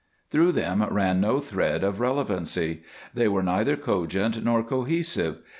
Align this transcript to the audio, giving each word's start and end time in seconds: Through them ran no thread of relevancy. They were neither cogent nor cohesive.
Through 0.31 0.53
them 0.53 0.81
ran 0.89 1.21
no 1.21 1.39
thread 1.39 1.83
of 1.83 1.99
relevancy. 1.99 2.81
They 3.13 3.27
were 3.27 3.43
neither 3.43 3.77
cogent 3.77 4.43
nor 4.43 4.63
cohesive. 4.63 5.37